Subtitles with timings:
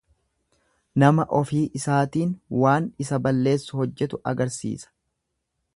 [1.03, 2.33] Nama ofii isaatiin
[2.65, 4.93] waan isa balleessu hojjetu agarsiisa.